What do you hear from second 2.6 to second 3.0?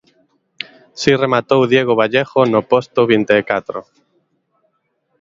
posto